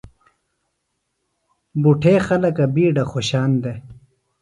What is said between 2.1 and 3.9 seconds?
خلکہ بِیڈہ خوۡشان دےۡ۔